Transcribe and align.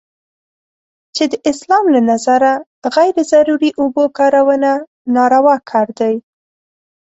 چې 1.15 1.23
د 1.31 1.33
اسلام 1.51 1.85
له 1.93 2.01
نظره 2.11 2.53
غیر 2.95 3.15
ضروري 3.31 3.69
اوبو 3.81 4.03
کارونه 4.17 4.71
ناروا 5.15 5.55
کار 5.69 5.87
دی. 5.99 6.15